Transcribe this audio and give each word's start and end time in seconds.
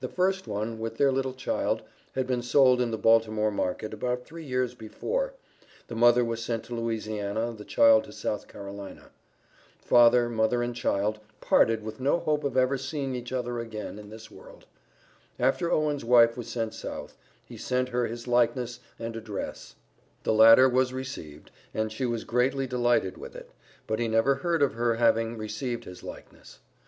The 0.00 0.08
first 0.08 0.48
one, 0.48 0.80
with 0.80 0.96
their 0.96 1.12
little 1.12 1.34
child, 1.34 1.82
had 2.16 2.26
been 2.26 2.42
sold 2.42 2.80
in 2.80 2.90
the 2.90 2.98
Baltimore 2.98 3.52
market, 3.52 3.94
about 3.94 4.24
three 4.24 4.44
years 4.44 4.74
before, 4.74 5.34
the 5.86 5.94
mother 5.94 6.24
was 6.24 6.42
sent 6.42 6.64
to 6.64 6.74
Louisiana, 6.74 7.52
the 7.56 7.64
child 7.64 8.02
to 8.02 8.12
South 8.12 8.48
Carolina. 8.48 9.12
Father, 9.78 10.28
mother, 10.28 10.64
and 10.64 10.74
child, 10.74 11.20
parted 11.40 11.84
with 11.84 12.00
no 12.00 12.18
hope 12.18 12.42
of 12.42 12.56
ever 12.56 12.76
seeing 12.76 13.14
each 13.14 13.30
other 13.30 13.60
again 13.60 14.00
in 14.00 14.10
this 14.10 14.32
world. 14.32 14.66
After 15.38 15.70
Owen's 15.70 16.04
wife 16.04 16.36
was 16.36 16.48
sent 16.48 16.74
South, 16.74 17.16
he 17.46 17.56
sent 17.56 17.90
her 17.90 18.08
his 18.08 18.26
likeness 18.26 18.80
and 18.98 19.14
a 19.14 19.20
dress; 19.20 19.76
the 20.24 20.34
latter 20.34 20.68
was 20.68 20.92
received, 20.92 21.52
and 21.72 21.92
she 21.92 22.04
was 22.04 22.24
greatly 22.24 22.66
delighted 22.66 23.16
with 23.16 23.36
it, 23.36 23.52
but 23.86 24.00
he 24.00 24.08
never 24.08 24.34
heard 24.34 24.60
of 24.60 24.74
her 24.74 24.96
having 24.96 25.38
received 25.38 25.84
his 25.84 26.02
likeness. 26.02 26.58